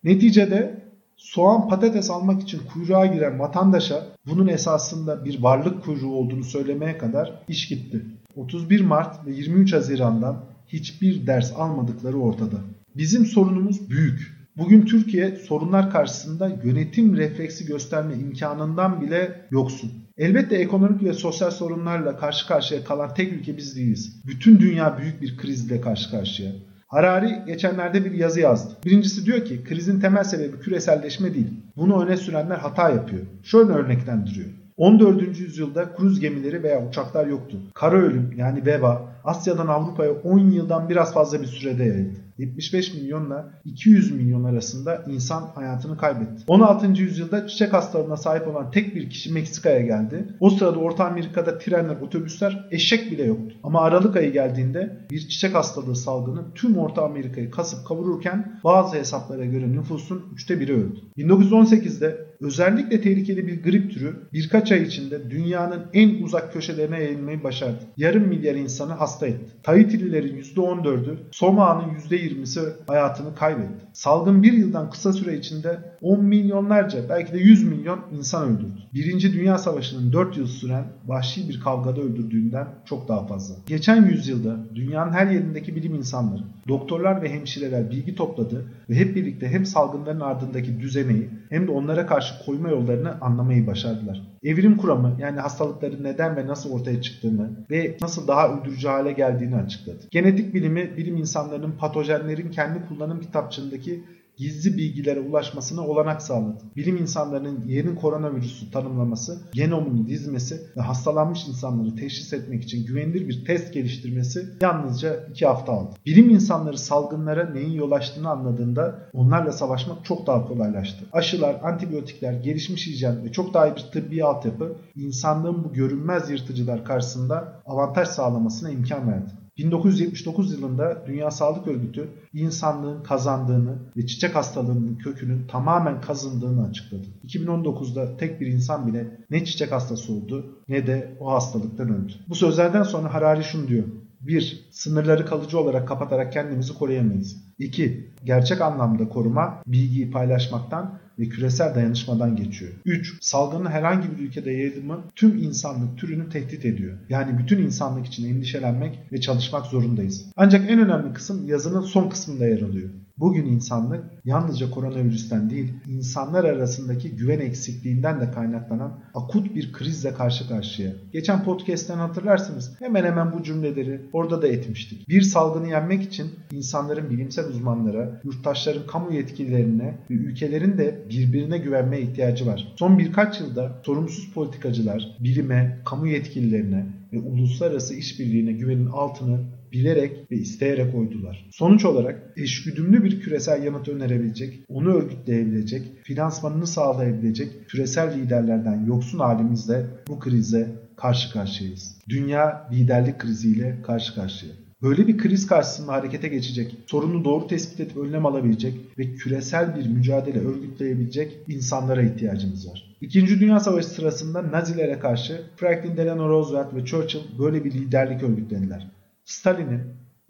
[0.04, 0.84] Neticede
[1.16, 7.42] soğan patates almak için kuyruğa giren vatandaşa bunun esasında bir varlık kuyruğu olduğunu söylemeye kadar
[7.48, 8.06] iş gitti.
[8.36, 12.56] 31 Mart ve 23 Haziran'dan hiçbir ders almadıkları ortada.
[12.96, 14.39] Bizim sorunumuz büyük.
[14.60, 19.92] Bugün Türkiye sorunlar karşısında yönetim refleksi gösterme imkanından bile yoksun.
[20.18, 24.22] Elbette ekonomik ve sosyal sorunlarla karşı karşıya kalan tek ülke biz değiliz.
[24.26, 26.52] Bütün dünya büyük bir krizle karşı karşıya.
[26.86, 28.76] Harari geçenlerde bir yazı yazdı.
[28.84, 31.50] Birincisi diyor ki krizin temel sebebi küreselleşme değil.
[31.76, 33.22] Bunu öne sürenler hata yapıyor.
[33.42, 34.48] Şöyle örneklendiriyor.
[34.76, 35.38] 14.
[35.38, 37.56] yüzyılda kruz gemileri veya uçaklar yoktu.
[37.74, 42.18] Kara ölüm yani veba Asya'dan Avrupa'ya 10 yıldan biraz fazla bir sürede yayıldı.
[42.40, 46.44] 75 milyonla 200 milyon arasında insan hayatını kaybetti.
[46.46, 46.86] 16.
[46.86, 50.36] yüzyılda çiçek hastalığına sahip olan tek bir kişi Meksika'ya geldi.
[50.40, 53.56] O sırada Orta Amerika'da trenler, otobüsler, eşek bile yoktu.
[53.62, 59.44] Ama Aralık ayı geldiğinde bir çiçek hastalığı salgını tüm Orta Amerika'yı kasıp kavururken bazı hesaplara
[59.44, 61.00] göre nüfusun üçte biri öldü.
[61.18, 67.78] 1918'de özellikle tehlikeli bir grip türü birkaç ay içinde dünyanın en uzak köşelerine yayılmayı başardı.
[67.96, 69.50] Yarım milyar insanı hasta etti.
[69.62, 73.84] Tahitililerin %14'ü, Soma'nın %20'si hayatını kaybetti.
[73.92, 78.80] Salgın bir yıldan kısa süre içinde 10 milyonlarca belki de 100 milyon insan öldürdü.
[78.94, 83.54] Birinci Dünya Savaşı'nın 4 yıl süren vahşi bir kavgada öldürdüğünden çok daha fazla.
[83.66, 89.48] Geçen yüzyılda dünyanın her yerindeki bilim insanları, doktorlar ve hemşireler bilgi topladı ve hep birlikte
[89.48, 94.22] hem salgınların ardındaki düzeneyi hem de onlara karşı koyma yollarını anlamayı başardılar.
[94.42, 99.56] Evrim kuramı yani hastalıkların neden ve nasıl ortaya çıktığını ve nasıl daha öldürücü hale geldiğini
[99.56, 99.98] açıkladı.
[100.10, 104.04] Genetik bilimi bilim insanlarının patojenlerin kendi kullanım kitapçığındaki
[104.40, 106.58] gizli bilgilere ulaşmasına olanak sağladı.
[106.76, 113.44] Bilim insanlarının yeni koronavirüsü tanımlaması, genomun dizmesi ve hastalanmış insanları teşhis etmek için güvenilir bir
[113.44, 115.94] test geliştirmesi yalnızca 2 hafta aldı.
[116.06, 121.04] Bilim insanları salgınlara neyin yol açtığını anladığında onlarla savaşmak çok daha kolaylaştı.
[121.12, 126.84] Aşılar, antibiyotikler, gelişmiş hijyen ve çok daha iyi bir tıbbi altyapı insanlığın bu görünmez yırtıcılar
[126.84, 129.39] karşısında avantaj sağlamasına imkan verdi.
[129.60, 137.06] 1979 yılında Dünya Sağlık Örgütü insanlığın kazandığını ve çiçek hastalığının kökünün tamamen kazındığını açıkladı.
[137.26, 142.12] 2019'da tek bir insan bile ne çiçek hastası oldu ne de o hastalıktan öldü.
[142.28, 143.84] Bu sözlerden sonra Harari şunu diyor.
[144.20, 144.68] 1.
[144.70, 147.36] Sınırları kalıcı olarak kapatarak kendimizi koruyamayız.
[147.58, 148.10] 2.
[148.24, 152.72] Gerçek anlamda koruma, bilgiyi paylaşmaktan ve küresel dayanışmadan geçiyor.
[152.84, 153.16] 3.
[153.20, 156.98] Salgının herhangi bir ülkede yayılımı tüm insanlık türünü tehdit ediyor.
[157.08, 160.26] Yani bütün insanlık için endişelenmek ve çalışmak zorundayız.
[160.36, 162.90] Ancak en önemli kısım yazının son kısmında yer alıyor.
[163.20, 170.48] Bugün insanlık yalnızca koronavirüsten değil, insanlar arasındaki güven eksikliğinden de kaynaklanan akut bir krizle karşı
[170.48, 170.92] karşıya.
[171.12, 175.08] Geçen podcast'ten hatırlarsınız hemen hemen bu cümleleri orada da etmiştik.
[175.08, 182.02] Bir salgını yenmek için insanların bilimsel uzmanlara, yurttaşların kamu yetkililerine ve ülkelerin de birbirine güvenmeye
[182.02, 182.72] ihtiyacı var.
[182.76, 189.40] Son birkaç yılda sorumsuz politikacılar bilime, kamu yetkililerine ve uluslararası işbirliğine güvenin altını
[189.72, 191.48] bilerek ve isteyerek oydular.
[191.50, 199.86] Sonuç olarak eşgüdümlü bir küresel yanıt önerebilecek, onu örgütleyebilecek, finansmanını sağlayabilecek küresel liderlerden yoksun halimizle
[200.08, 201.96] bu krize karşı karşıyayız.
[202.08, 204.52] Dünya liderlik kriziyle karşı karşıya.
[204.82, 209.86] Böyle bir kriz karşısında harekete geçecek, sorunu doğru tespit edip önlem alabilecek ve küresel bir
[209.86, 212.96] mücadele örgütleyebilecek insanlara ihtiyacımız var.
[213.00, 218.90] İkinci Dünya Savaşı sırasında Nazilere karşı Franklin Delano Roosevelt ve Churchill böyle bir liderlik örgütlediler.
[219.24, 219.80] Stalin'in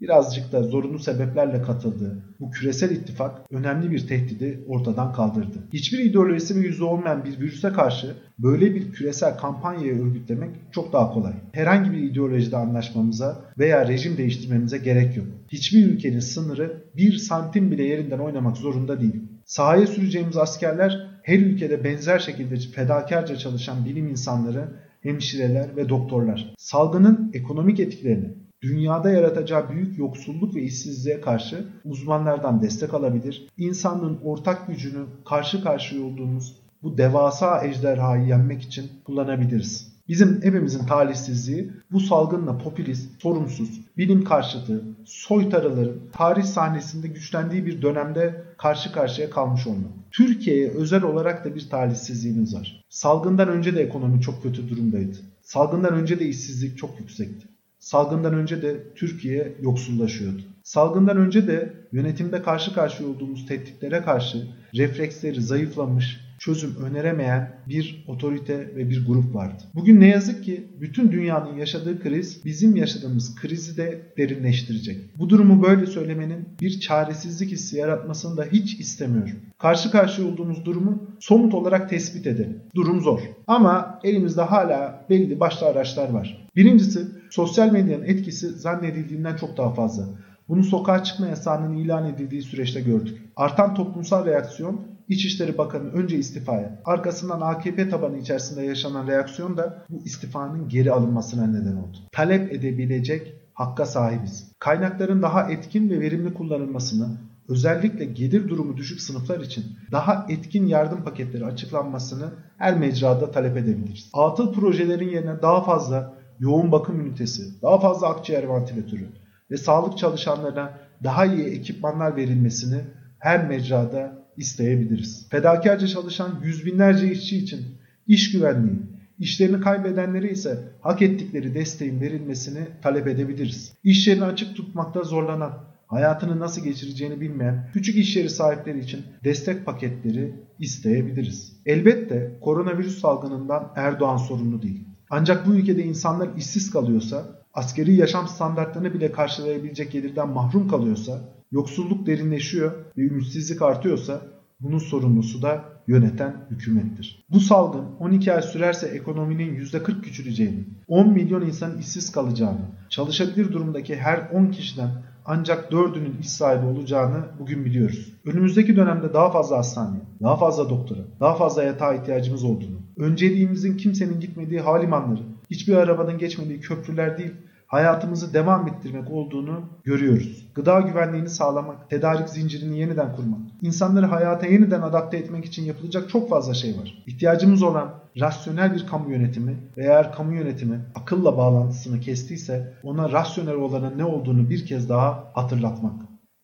[0.01, 5.57] birazcık da zorunlu sebeplerle katıldığı bu küresel ittifak önemli bir tehdidi ortadan kaldırdı.
[5.73, 11.13] Hiçbir ideolojisi ve yüzü olmayan bir virüse karşı böyle bir küresel kampanyayı örgütlemek çok daha
[11.13, 11.33] kolay.
[11.51, 15.27] Herhangi bir ideolojide anlaşmamıza veya rejim değiştirmemize gerek yok.
[15.51, 19.21] Hiçbir ülkenin sınırı bir santim bile yerinden oynamak zorunda değil.
[19.45, 24.67] Sahaya süreceğimiz askerler her ülkede benzer şekilde fedakarca çalışan bilim insanları,
[25.01, 26.53] hemşireler ve doktorlar.
[26.57, 34.67] Salgının ekonomik etkilerini dünyada yaratacağı büyük yoksulluk ve işsizliğe karşı uzmanlardan destek alabilir, insanlığın ortak
[34.67, 39.91] gücünü karşı karşıya olduğumuz bu devasa ejderhayı yenmek için kullanabiliriz.
[40.07, 48.43] Bizim hepimizin talihsizliği bu salgınla popülist, sorumsuz, bilim karşıtı, soytarıların tarih sahnesinde güçlendiği bir dönemde
[48.57, 49.91] karşı karşıya kalmış olmak.
[50.11, 52.83] Türkiye'ye özel olarak da bir talihsizliğimiz var.
[52.89, 55.17] Salgından önce de ekonomi çok kötü durumdaydı.
[55.41, 57.50] Salgından önce de işsizlik çok yüksekti.
[57.81, 60.41] Salgından önce de Türkiye yoksullaşıyordu.
[60.63, 68.75] Salgından önce de yönetimde karşı karşıya olduğumuz tehditlere karşı refleksleri zayıflamış, çözüm öneremeyen bir otorite
[68.75, 69.63] ve bir grup vardı.
[69.75, 74.97] Bugün ne yazık ki bütün dünyanın yaşadığı kriz bizim yaşadığımız krizi de derinleştirecek.
[75.19, 79.39] Bu durumu böyle söylemenin bir çaresizlik hissi yaratmasını da hiç istemiyorum.
[79.57, 82.59] Karşı karşıya olduğumuz durumu somut olarak tespit edelim.
[82.75, 83.19] Durum zor.
[83.47, 86.40] Ama elimizde hala belli başlı araçlar var.
[86.55, 90.03] Birincisi sosyal medyanın etkisi zannedildiğinden çok daha fazla.
[90.49, 93.17] Bunu sokağa çıkma yasağının ilan edildiği süreçte gördük.
[93.35, 100.03] Artan toplumsal reaksiyon İçişleri Bakanı önce istifaya, arkasından AKP tabanı içerisinde yaşanan reaksiyon da bu
[100.05, 101.97] istifanın geri alınmasına neden oldu.
[102.11, 104.51] Talep edebilecek hakka sahibiz.
[104.59, 107.17] Kaynakların daha etkin ve verimli kullanılmasını,
[107.49, 114.09] özellikle gelir durumu düşük sınıflar için daha etkin yardım paketleri açıklanmasını her mecrada talep edebiliriz.
[114.13, 119.07] Atıl projelerin yerine daha fazla yoğun bakım ünitesi, daha fazla akciğer ventilatörü
[119.51, 120.73] ve sağlık çalışanlarına
[121.03, 122.81] daha iyi ekipmanlar verilmesini
[123.19, 125.27] her mecrada isteyebiliriz.
[125.29, 127.65] Fedakarca çalışan yüz binlerce işçi için
[128.07, 128.79] iş güvenliği,
[129.19, 133.73] işlerini kaybedenlere ise hak ettikleri desteğin verilmesini talep edebiliriz.
[133.83, 135.53] İş yerini açık tutmakta zorlanan,
[135.87, 141.61] hayatını nasıl geçireceğini bilmeyen küçük iş yeri sahipleri için destek paketleri isteyebiliriz.
[141.65, 144.90] Elbette koronavirüs salgınından Erdoğan sorumlu değil.
[145.13, 152.07] Ancak bu ülkede insanlar işsiz kalıyorsa, askeri yaşam standartlarını bile karşılayabilecek gelirden mahrum kalıyorsa, yoksulluk
[152.07, 154.21] derinleşiyor ve ümitsizlik artıyorsa
[154.59, 157.25] bunun sorumlusu da yöneten hükümettir.
[157.29, 163.95] Bu salgın 12 ay sürerse ekonominin %40 küçüleceğini, 10 milyon insanın işsiz kalacağını, çalışabilir durumdaki
[163.95, 164.89] her 10 kişiden
[165.25, 168.13] ancak 4'ünün iş sahibi olacağını bugün biliyoruz.
[168.25, 174.19] Önümüzdeki dönemde daha fazla hastaneye, daha fazla doktora, daha fazla yatağa ihtiyacımız olduğunu, önceliğimizin kimsenin
[174.19, 175.21] gitmediği halimanları,
[175.51, 177.31] hiçbir arabanın geçmediği köprüler değil,
[177.71, 180.47] hayatımızı devam ettirmek olduğunu görüyoruz.
[180.55, 186.29] Gıda güvenliğini sağlamak, tedarik zincirini yeniden kurmak, insanları hayata yeniden adapte etmek için yapılacak çok
[186.29, 187.03] fazla şey var.
[187.07, 193.55] İhtiyacımız olan rasyonel bir kamu yönetimi ve eğer kamu yönetimi akılla bağlantısını kestiyse ona rasyonel
[193.55, 195.93] olanın ne olduğunu bir kez daha hatırlatmak.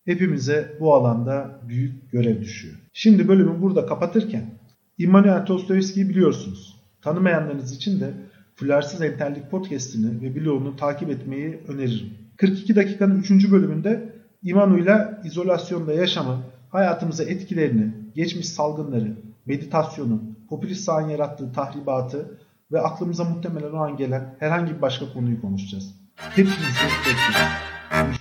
[0.04, 2.74] Hepimize bu alanda büyük görev düşüyor.
[2.92, 4.57] Şimdi bölümü burada kapatırken
[4.98, 6.76] Immanuel Dostoyevski'yi biliyorsunuz.
[7.02, 8.14] Tanımayanlarınız için de
[8.54, 12.10] Fularsız Entellik Podcast'ini ve blogunu takip etmeyi öneririm.
[12.36, 13.50] 42 dakikanın 3.
[13.50, 22.38] bölümünde İmanu'yla izolasyonda yaşamı, hayatımıza etkilerini, geçmiş salgınları, meditasyonu, popülist sağın yarattığı tahribatı
[22.72, 25.94] ve aklımıza muhtemelen o an gelen herhangi bir başka konuyu konuşacağız.
[26.16, 26.58] Hepinizi
[27.06, 28.17] bekliyoruz.